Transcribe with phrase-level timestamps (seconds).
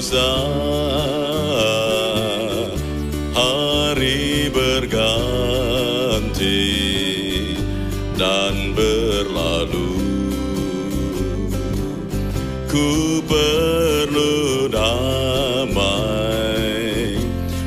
[0.00, 0.32] dosa.
[3.36, 5.04] Hari berganti
[8.16, 10.00] dan berlalu.
[12.72, 16.00] Ku perlu damai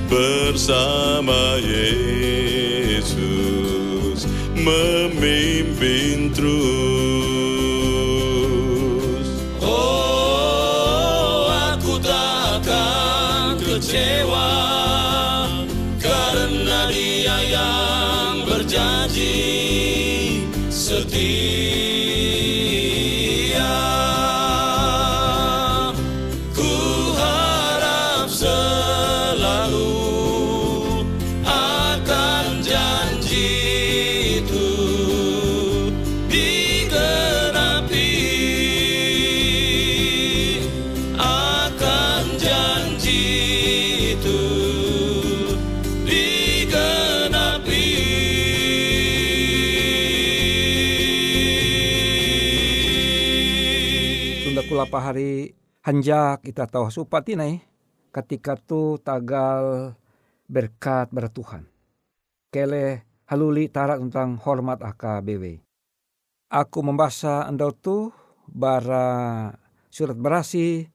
[0.09, 1.12] bersama
[54.93, 55.49] pahari
[55.81, 57.57] hanjak kita tahu supati nai
[58.13, 59.97] ketika tu tagal
[60.45, 61.65] berkat bertuhan.
[62.53, 65.57] Kele haluli tarak tentang hormat AKBW.
[66.53, 68.13] Aku membaca andau tu
[68.45, 69.49] bara
[69.89, 70.85] surat berasi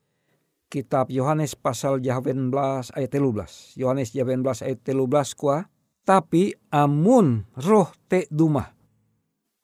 [0.71, 3.75] kitab Yohanes pasal 18 ayat 13.
[3.75, 5.67] Yohanes 18 ayat 13 kuah
[6.07, 8.71] Tapi amun roh te dumah,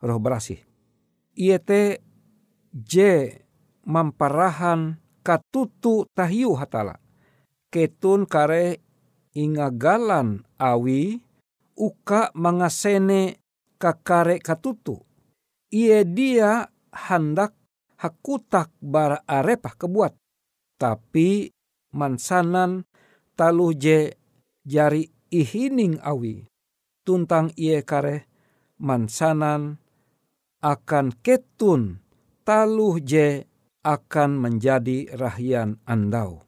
[0.04, 0.60] roh berasih.
[1.40, 2.04] Ia te
[2.70, 3.44] je
[3.86, 6.98] mamparahan katutu tahiu hatala.
[7.70, 8.82] Ketun kare
[9.38, 11.22] ingagalan awi
[11.78, 13.40] uka mangasene
[13.78, 15.02] kakare katutu.
[15.70, 17.54] Ia dia hendak
[18.00, 20.14] hakutak bara arepah kebuat.
[20.76, 21.52] Tapi
[21.96, 22.84] mansanan
[23.36, 24.16] taluh je
[24.64, 26.48] jari ihining awi.
[27.06, 28.26] Tuntang ie kare
[28.82, 29.78] mansanan
[30.64, 32.02] akan ketun
[32.42, 33.46] taluh je
[33.86, 36.42] akan menjadi rahian andau.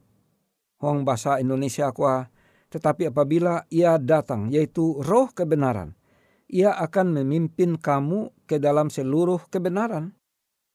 [0.82, 2.26] Hong bahasa Indonesia kuah,
[2.74, 5.94] tetapi apabila ia datang, yaitu roh kebenaran,
[6.50, 10.18] ia akan memimpin kamu ke dalam seluruh kebenaran.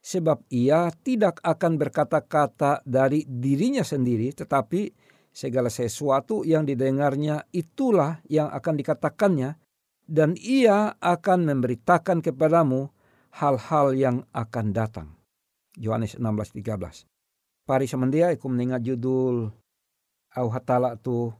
[0.02, 4.90] Sebab ia tidak akan berkata-kata dari dirinya sendiri, tetapi
[5.30, 9.50] segala sesuatu yang didengarnya itulah yang akan dikatakannya,
[10.02, 12.90] dan ia akan memberitakan kepadamu
[13.38, 15.21] hal-hal yang akan datang.
[15.78, 17.08] Yohanes 16:13.
[17.62, 19.48] Pari semendia aku mendengar judul
[20.34, 21.32] au hatala tu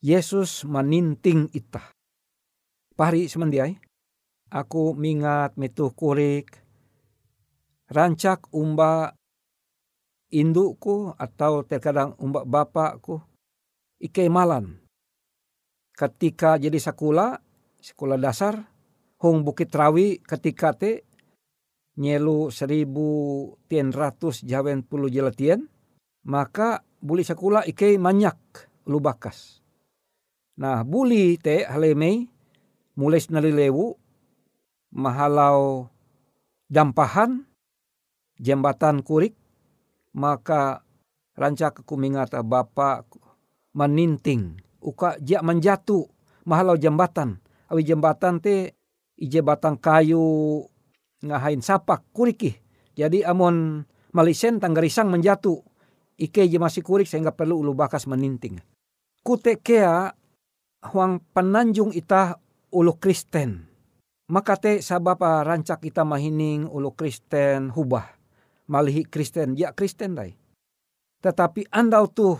[0.00, 1.92] Yesus meninting itah.
[2.94, 3.76] Pari semendiai
[4.52, 6.52] aku mingat metu kurik
[7.90, 9.16] rancak umba
[10.30, 13.18] indukku atau terkadang umba bapakku
[13.98, 14.78] ike malan.
[15.92, 17.36] Ketika jadi sekolah,
[17.82, 18.56] sekolah dasar,
[19.20, 21.04] hong bukit rawi ketika te
[21.98, 23.08] nyelu seribu
[23.66, 25.66] tien ratus jawen puluh jelatien,
[26.26, 28.38] maka buli sekula ike manyak
[28.86, 29.64] lubakas.
[30.60, 32.28] Nah buli te halemei
[33.00, 33.96] mulai lewu
[34.92, 35.88] mahalau
[36.68, 37.46] dampahan
[38.36, 39.32] jembatan kurik
[40.12, 40.82] maka
[41.38, 43.06] rancak kumingata bapak
[43.72, 46.10] meninting uka jak menjatu
[46.44, 47.38] mahalau jembatan
[47.70, 48.74] awi jembatan te
[49.16, 50.66] ije batang kayu
[51.24, 52.56] ngahain sapak kuriki.
[52.96, 55.60] Jadi amon malisen tanggarisang menjatu.
[56.20, 58.60] Ike je masih kurik sehingga perlu ulu bakas meninting.
[59.24, 60.12] Kute kea
[60.92, 62.36] huang penanjung ita
[62.72, 63.64] ulu Kristen.
[64.30, 68.04] Maka te sabapa rancak kita mahining ulu Kristen hubah.
[68.70, 70.36] Malihi Kristen, ya Kristen dai.
[71.24, 72.38] Tetapi andau tuh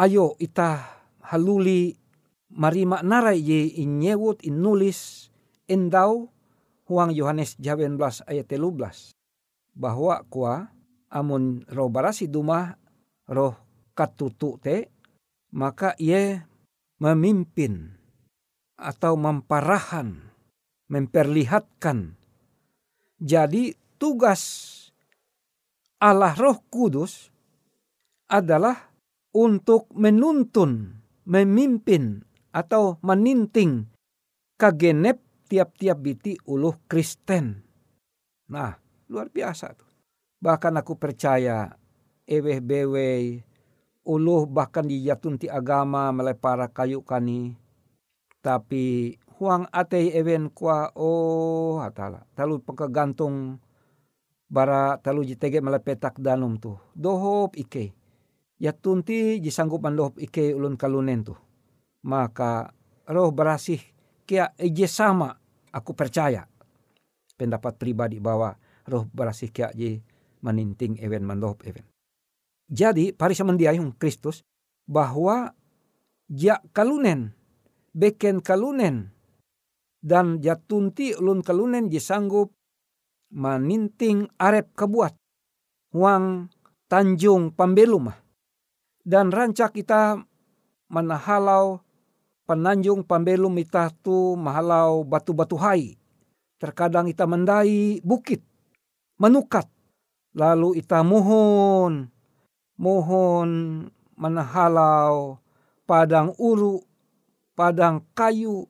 [0.00, 0.80] ayo ita
[1.28, 1.92] haluli
[2.48, 5.28] marima narai ye inyewut inulis
[5.68, 6.32] endau
[6.88, 9.12] huang Yohanes 19 ayat 13
[9.76, 10.72] bahwa kuah
[11.12, 12.74] amun roh barasi dumah
[13.28, 13.54] roh
[13.92, 14.88] katutu te
[15.52, 16.48] maka ia
[16.98, 17.94] memimpin
[18.78, 20.28] atau memparahan
[20.88, 22.16] memperlihatkan.
[23.20, 24.42] Jadi tugas
[26.00, 27.28] Allah Roh Kudus
[28.30, 28.94] adalah
[29.36, 32.24] untuk menuntun, memimpin
[32.54, 33.90] atau meninting
[34.56, 37.64] kagenep tiap-tiap biti uluh Kristen.
[38.52, 38.76] Nah,
[39.08, 39.88] luar biasa tuh.
[40.38, 41.72] Bahkan aku percaya
[42.28, 43.42] eweh bewe
[44.06, 47.56] uluh bahkan dijatunti agama melepara kayu kani.
[48.38, 52.28] Tapi huang ate ewen kwa oh hatala.
[52.36, 53.58] Talu pengkegantung
[54.48, 56.78] bara talu jitege melepetak danum tuh.
[56.94, 57.96] Dohop ike.
[58.60, 61.38] Ya tunti jisanggupan dohop ike ulun kalunen tuh.
[62.06, 62.70] Maka
[63.10, 63.82] roh berasih
[64.28, 65.32] kia eje sama
[65.72, 66.44] aku percaya
[67.40, 68.52] pendapat pribadi bahwa
[68.84, 70.04] roh berasih kia je
[70.44, 71.88] meninting event mandop event.
[72.68, 74.44] Jadi parisa mendiayung Kristus
[74.84, 75.56] bahwa
[76.28, 77.32] ja kalunen
[77.96, 79.08] beken kalunen
[80.04, 82.52] dan jatunti ulun kalunen je sanggup
[83.32, 85.16] meninting arep kebuat
[85.96, 86.52] uang
[86.88, 88.08] Tanjung Pambelum
[89.04, 90.20] dan rancak kita
[90.88, 91.80] menahalau
[92.48, 96.00] penanjung pambelum ita tu mahalau batu-batu hai.
[96.56, 98.40] Terkadang ita mendai bukit,
[99.20, 99.68] menukat.
[100.32, 102.08] Lalu ita mohon,
[102.80, 103.50] mohon
[104.16, 105.38] menahalau
[105.84, 106.80] padang uru,
[107.52, 108.66] padang kayu,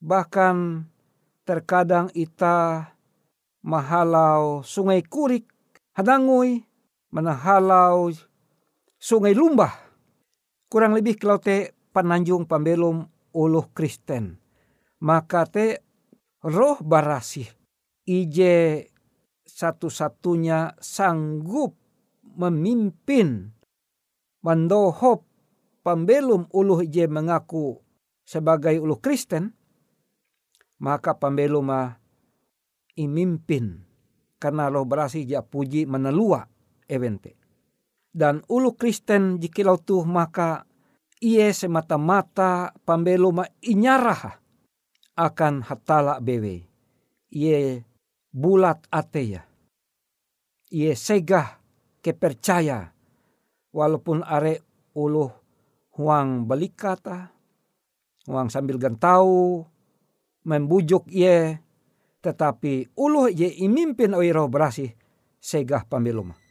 [0.00, 0.88] bahkan
[1.46, 2.90] terkadang ita
[3.62, 5.46] mahalau sungai kurik,
[5.94, 6.66] hadangui,
[7.12, 8.10] menahalau
[8.98, 9.74] sungai lumbah.
[10.66, 13.06] Kurang lebih kalau te pananjung pambelum
[13.36, 14.40] uluh Kristen.
[15.04, 15.84] Maka te
[16.42, 17.46] roh barasih
[18.08, 18.88] ije
[19.46, 21.76] satu-satunya sanggup
[22.24, 23.52] memimpin.
[24.42, 25.22] Mandohop
[25.86, 27.78] pambelum uluh ije mengaku
[28.26, 29.54] sebagai uluh Kristen
[30.82, 31.94] maka pambelum mah
[32.98, 33.86] imimpin.
[34.42, 36.42] Karena roh berasih ja puji menelua
[36.90, 37.42] evente
[38.12, 40.68] dan ulu Kristen jikilau tuh maka
[41.22, 44.42] Ie semata-mata pambelo ma inyaraha
[45.14, 46.66] akan hatala bewe.
[47.30, 47.86] Ie
[48.34, 49.46] bulat ateya.
[50.74, 51.62] Ie segah
[52.02, 52.90] kepercaya
[53.70, 54.66] walaupun are
[54.98, 55.30] uluh
[55.94, 57.30] huang balikata,
[58.26, 59.62] huang sambil gantau,
[60.42, 61.54] membujuk ie,
[62.18, 64.90] tetapi uluh ye imimpin oi roh berasih
[65.38, 66.41] segah pambeluma.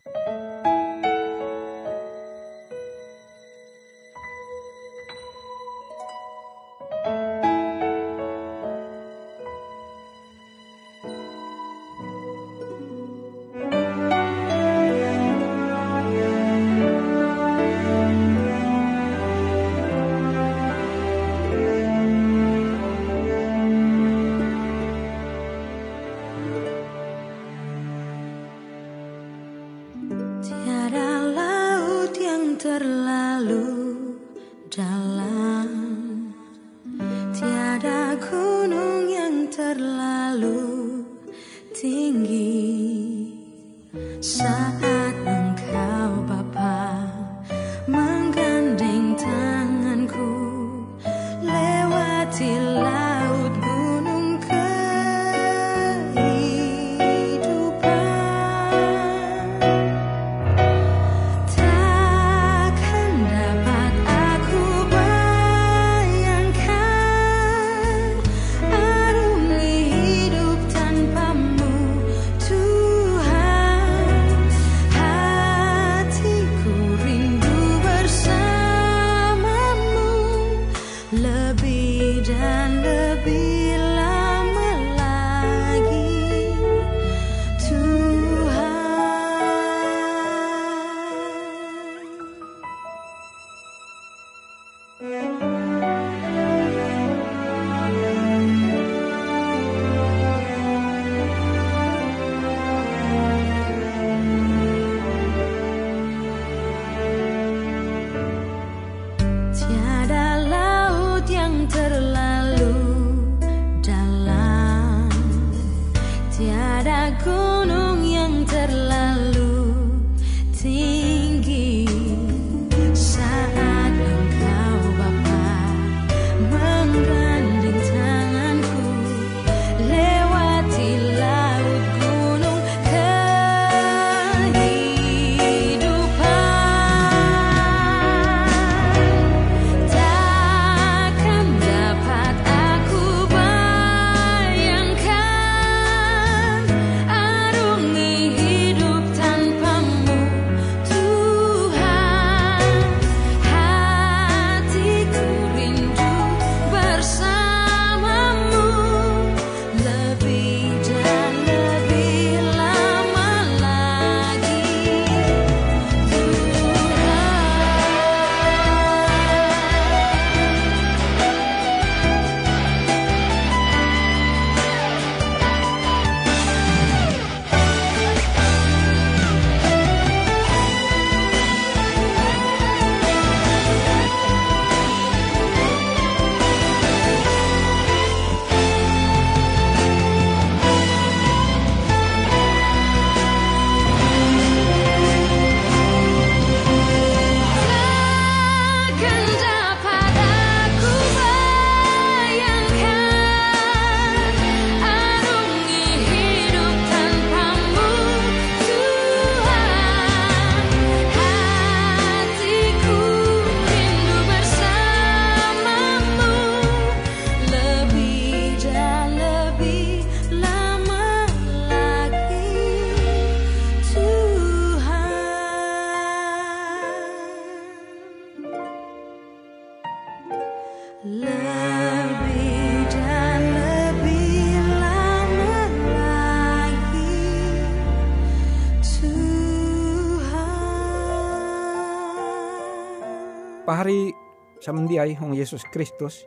[244.62, 246.24] Samandiay hong Yesus Kristus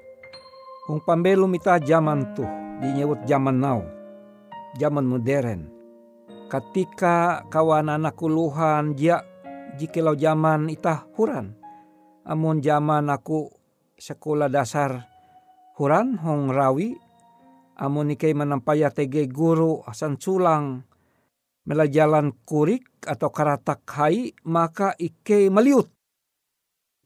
[0.91, 2.45] hong pambelum ita zaman tu
[2.83, 3.81] dinyebut zaman now
[4.75, 5.71] zaman modern.
[6.50, 9.23] Ketika kawan anak kuluhan dia
[9.79, 11.57] jikilau zaman ita huran.
[12.25, 13.53] Amun zaman aku
[14.00, 15.05] sekolah dasar
[15.76, 16.97] huran hong rawi
[17.76, 20.88] amun ikai menampaya tege guru asan sulang
[21.69, 25.93] melajalan kurik atau karatak hai maka ike meliut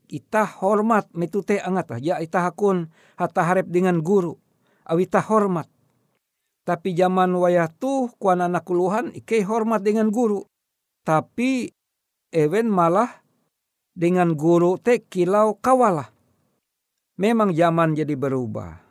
[0.09, 4.37] ita hormat metute angat ya ita hakun hata harap dengan guru
[4.89, 5.69] awita hormat.
[6.65, 10.45] Tapi zaman wayah tuh kuan anak kuluhan ike hormat dengan guru.
[11.05, 11.69] Tapi
[12.33, 13.25] ewen malah
[13.97, 16.13] dengan guru te kilau kawalah.
[17.17, 18.85] Memang zaman jadi berubah.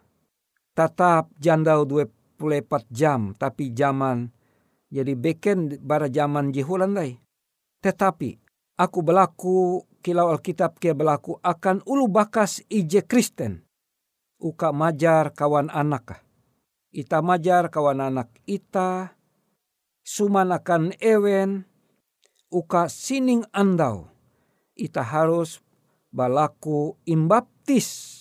[0.74, 4.29] Tetap jandau 24 jam tapi zaman
[4.89, 7.17] jadi beken bara zaman jihulan lai.
[7.86, 8.41] Tetapi
[8.81, 13.67] aku berlaku kilau Alkitab kia berlaku akan ulu bakas ije Kristen.
[14.39, 16.23] Uka majar kawan anak.
[16.95, 19.19] Ita majar kawan anak ita.
[20.07, 21.67] Suman akan ewen.
[22.47, 24.07] Uka sining andau.
[24.79, 25.59] Ita harus
[26.07, 28.15] balaku imbaptis.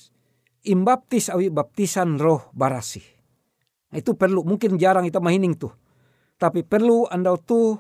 [0.67, 2.99] Imbaptis awi baptisan roh barasi.
[3.95, 4.43] Itu perlu.
[4.43, 5.71] Mungkin jarang kita mahining tuh.
[6.35, 7.79] Tapi perlu andau tuh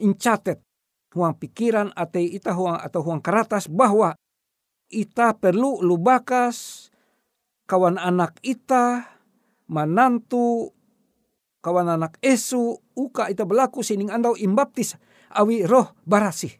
[0.00, 0.63] incatet
[1.14, 4.18] huang pikiran atau ita huang atau huang karatas bahwa
[4.90, 6.90] ita perlu lubakas
[7.70, 9.14] kawan anak ita
[9.70, 10.74] manantu
[11.64, 14.98] kawan anak esu uka ita berlaku sining andau imbaptis
[15.32, 16.52] awi roh barasi.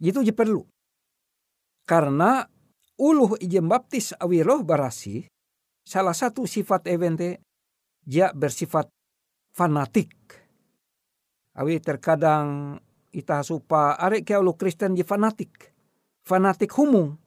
[0.00, 0.64] Itu je perlu.
[1.84, 2.42] Karena
[2.98, 5.28] uluh ije baptis awi roh barasi
[5.84, 7.44] salah satu sifat evente
[8.02, 8.88] dia bersifat
[9.54, 10.12] fanatik.
[11.54, 12.78] Awi terkadang
[13.10, 15.74] ita supa arek ulu Kristen je fanatik.
[16.22, 17.18] Fanatik humung.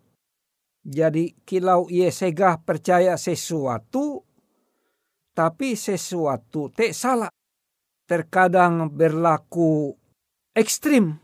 [0.83, 4.23] Jadi kilau ia segah percaya sesuatu
[5.31, 7.31] tapi sesuatu te salah.
[8.03, 9.95] Terkadang berlaku
[10.51, 11.15] ekstrim.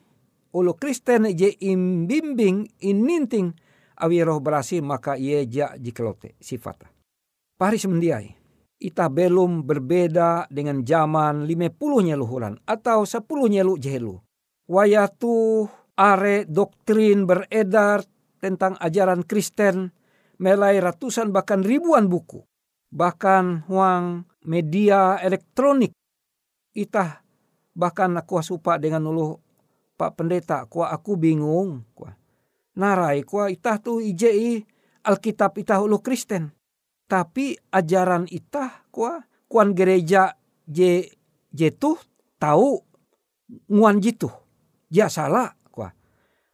[0.49, 3.53] Ulu Kristen je imbimbing ininting
[3.99, 6.87] awi roh berasi maka ia ja jikelote sifata.
[7.59, 8.39] Paris mendiai.
[8.79, 14.15] Ita belum berbeda dengan zaman lima puluhnya luhuran atau sepuluhnya lu jehelu
[14.69, 15.65] wayatu
[15.97, 18.05] are doktrin beredar
[18.37, 19.89] tentang ajaran Kristen
[20.37, 22.45] melai ratusan bahkan ribuan buku.
[22.89, 25.91] Bahkan huang media elektronik
[26.73, 27.21] itah
[27.73, 29.37] bahkan aku supa dengan ulu
[29.99, 32.15] Pak Pendeta kuah aku bingung kuah.
[32.79, 34.63] Narai kuah itah tu ijei
[35.03, 36.55] Alkitab itah ulu Kristen.
[37.09, 40.37] Tapi ajaran itah kuah kuan gereja
[40.69, 41.09] je
[41.51, 41.97] jetuh
[42.37, 42.79] tahu
[43.67, 44.29] nguan jitu
[44.89, 45.93] dia salah kuah.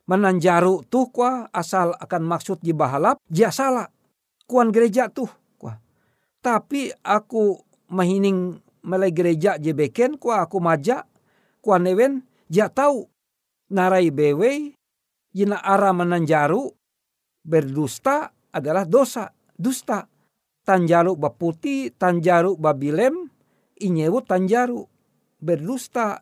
[0.06, 3.90] Menanjaru tuh kuah asal akan maksud di bahalap dia salah.
[4.46, 5.80] Kuan gereja tuh kuah.
[6.44, 7.58] Tapi aku
[7.90, 11.10] mahining melai gereja je beken kuah aku maja
[11.66, 13.10] kuan newen dia tahu
[13.74, 14.78] narai bewe
[15.34, 16.70] jina ara menanjaru
[17.42, 20.06] berdusta adalah dosa dusta
[20.62, 23.26] tanjaru baputi tanjaru babilem
[23.82, 24.86] inyewu tanjaru
[25.42, 26.22] berdusta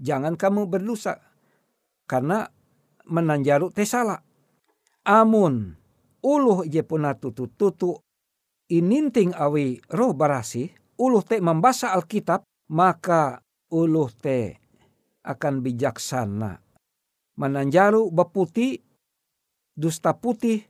[0.00, 1.29] jangan kamu berdusta
[2.10, 2.50] karena
[3.06, 4.18] menanjaru tesala.
[5.06, 5.78] Amun
[6.26, 7.94] uluh je puna tutu tutu
[8.66, 10.66] ininting awi roh barasi
[10.98, 12.42] uluh te membaca Alkitab
[12.74, 13.38] maka
[13.70, 14.58] uluh te
[15.22, 16.58] akan bijaksana.
[17.38, 18.82] Menanjaru beputi
[19.78, 20.66] dusta putih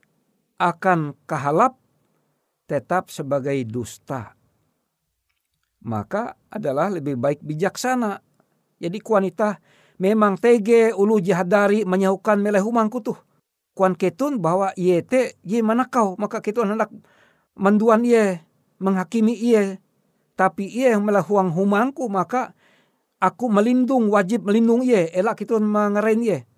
[0.61, 1.81] akan kahalap
[2.69, 4.37] tetap sebagai dusta.
[5.81, 8.21] Maka adalah lebih baik bijaksana.
[8.79, 9.59] Jadi kuanita
[10.01, 13.21] memang tege ulu jahadari menyahukan meleh humangku tuh.
[13.77, 16.91] Kuan ketun bahwa iye te ye manakau maka ketun hendak
[17.55, 18.43] manduan iye
[18.81, 19.79] menghakimi iye.
[20.35, 22.57] Tapi iye yang melahuang humangku maka
[23.21, 26.49] aku melindung wajib melindung iye elak ketun mengerain iye.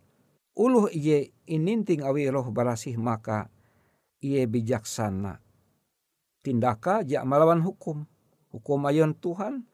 [0.54, 3.50] Uluh iye ininting awi roh barasih maka
[4.22, 5.42] iye bijaksana.
[6.42, 8.06] Tindaka jak melawan hukum.
[8.54, 9.66] Hukum ayun Tuhan.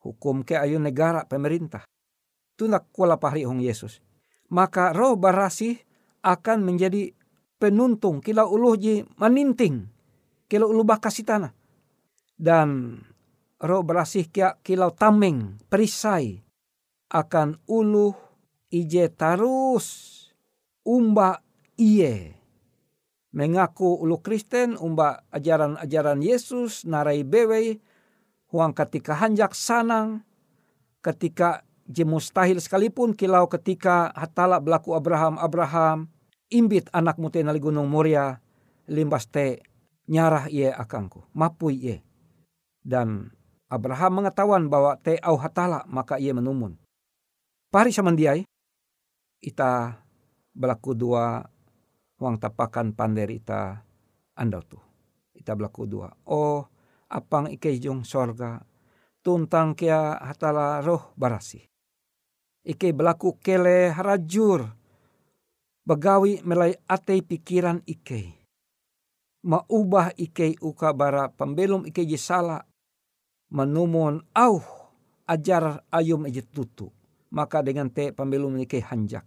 [0.00, 1.84] Hukum ke ayun negara pemerintah
[2.58, 4.02] tunak kuala pahri hong Yesus.
[4.50, 5.78] Maka roh barasih
[6.26, 7.14] akan menjadi
[7.62, 9.86] penuntung kila uluh ji maninting
[10.50, 11.54] kila uluh bakasitana.
[12.34, 12.98] Dan
[13.62, 16.42] roh barasih kia kilau tameng perisai
[17.14, 18.14] akan uluh
[18.74, 19.86] ije tarus
[20.84, 21.40] umba
[21.78, 22.38] iye
[23.32, 27.80] mengaku ulu Kristen umba ajaran-ajaran Yesus narai bewe
[28.48, 30.24] huang ketika hanjak sanang
[31.04, 36.12] ketika je mustahil sekalipun kilau ketika hatala berlaku Abraham Abraham
[36.52, 38.36] imbit anak mute nali gunung Moria
[38.84, 39.64] limbas te
[40.08, 41.96] nyarah ie akangku mapui ie
[42.84, 43.32] dan
[43.72, 46.76] Abraham mengetahuan bahwa te au hatala maka ia menumun
[47.72, 48.44] pari samandiai
[49.40, 49.96] ita
[50.52, 51.44] berlaku dua
[52.20, 53.80] wang tapakan pander ita
[54.36, 54.78] andau tu
[55.36, 56.68] ita berlaku dua oh
[57.08, 58.60] apang ike jong sorga
[59.24, 61.68] tuntang kia hatala roh barasi
[62.64, 64.66] Ike berlaku kele harajur.
[65.86, 68.38] Begawi melai atei pikiran ike.
[69.48, 72.66] maubah ike uka bara pembelum ike je salah
[73.54, 74.60] menumon au
[75.30, 76.90] ajar ayum ije tutu
[77.30, 79.24] maka dengan te pembelum ike hanjak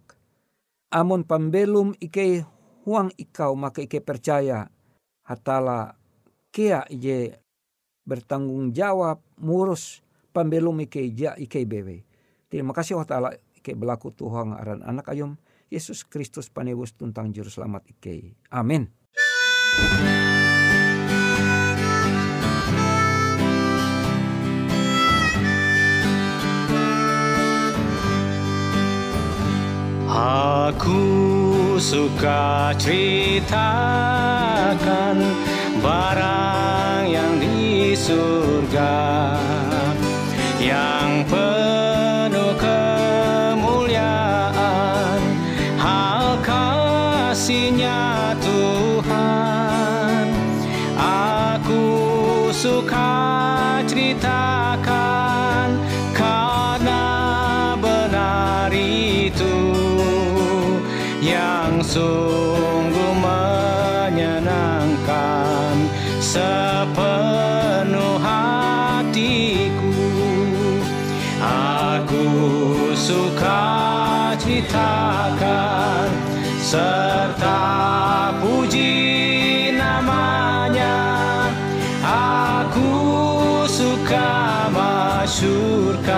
[0.92, 2.44] amon pembelum ike
[2.84, 4.68] huang ikau maka ike percaya
[5.24, 5.96] hatala
[6.52, 7.40] kia ije
[8.04, 12.04] bertanggung jawab murus pembelum ike ja ike bewe.
[12.52, 15.40] Terima kasih wa ta'ala ike berlaku Tuhan aran anak ayum
[15.72, 18.36] Yesus Kristus panebus tuntang juru selamat ike.
[18.52, 18.92] Amin.
[30.12, 31.00] Aku
[31.80, 33.56] suka ceritakan
[35.80, 39.00] barang yang di surga
[40.60, 42.01] yang penuh
[76.72, 81.52] serta puji namanya
[82.00, 82.96] aku
[83.68, 86.08] suka masyurkan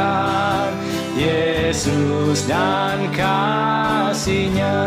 [1.18, 4.78] Yesus dan kasihnya.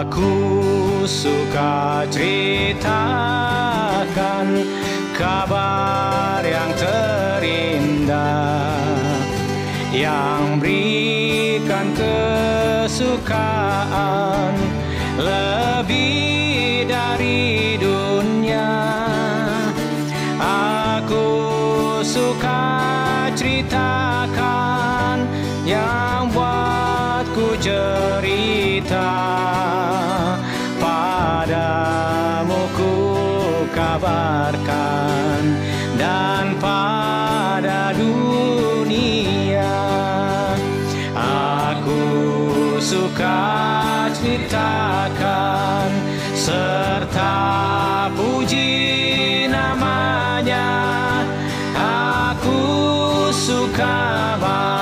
[0.00, 0.49] Aku
[1.08, 2.84] suka ceritakan
[5.16, 8.44] kabar yang terindah
[9.92, 13.32] yang berikan kesukaan
[15.16, 17.49] lebih dari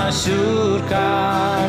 [0.08, 1.68] masyurkan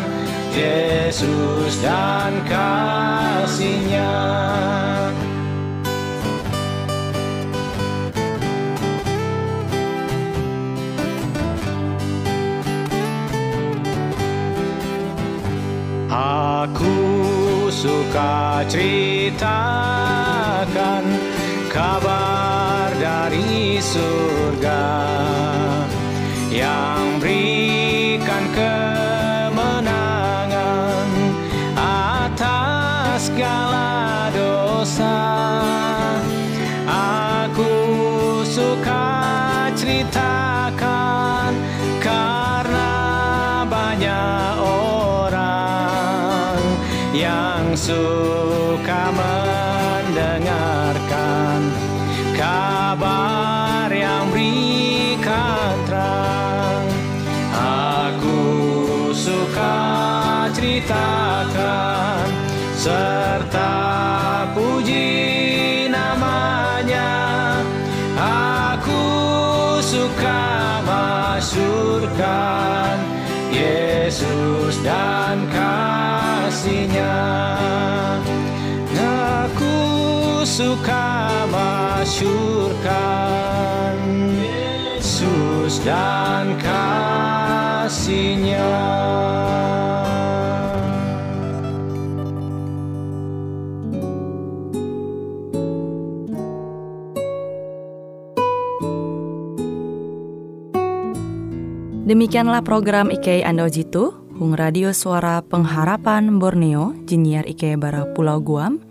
[0.53, 4.13] Yesus dan kasihnya.
[16.09, 16.97] Aku
[17.71, 19.45] suka ceritakan
[21.69, 24.38] kabar dari surga
[47.19, 51.59] yang suka mendengarkan
[52.31, 56.87] kabar yang berikan terang.
[57.51, 58.39] Aku
[59.11, 59.75] suka
[60.55, 62.23] ceritakan
[80.59, 82.91] suka masyurkan
[84.43, 88.67] Yesus dan kasihnya.
[102.03, 108.88] Demikianlah program IK Ando Jitu, Hung Radio Suara Pengharapan Borneo, Jinier IK Bara Pulau Guam,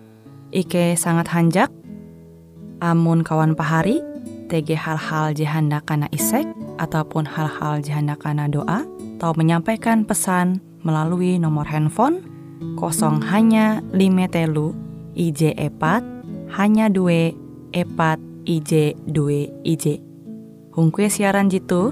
[0.49, 1.71] IK sangat hanjak,
[2.81, 4.01] amun kawan pahari,
[4.49, 6.49] TG hal-hal jihanda kana isek,
[6.81, 12.23] ataupun hal-hal jihanda kana doa, atau menyampaikan pesan melalui nomor handphone
[12.79, 14.75] kosong hanya lima telu
[15.19, 16.07] IJ epat
[16.55, 17.35] hanya dua
[17.75, 19.99] epat IJ dua IJ.
[20.73, 21.91] Hung kue siaran jitu,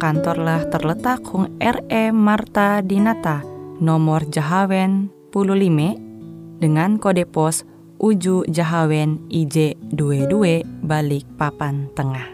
[0.00, 3.44] kantorlah terletak Hung RE Marta Dinata,
[3.78, 7.68] nomor Jahawen 15 dengan kode pos
[8.02, 12.26] Uju Jahawen IJ22 balik papan tengah.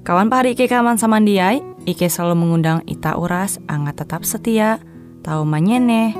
[0.00, 4.80] Kawan pahari Ike kaman samandiai, Ike selalu mengundang Ita Uras, angga tetap setia,
[5.20, 6.16] tahu manyene,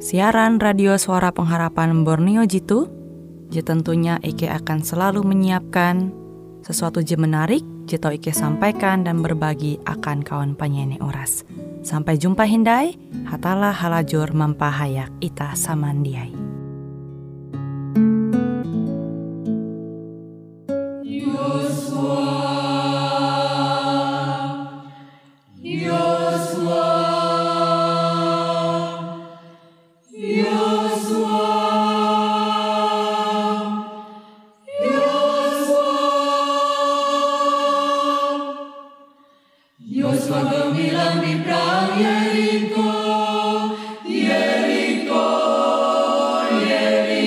[0.00, 2.88] siaran radio suara pengharapan Borneo Jitu,
[3.52, 6.16] je tentunya Ike akan selalu menyiapkan
[6.64, 11.44] sesuatu je menarik, je tau Ike sampaikan dan berbagi akan kawan penyanyi Uras.
[11.84, 12.96] Sampai jumpa Hindai,
[13.28, 16.55] hatalah halajur mempahayak ita samandiai.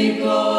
[0.08, 0.59] Dan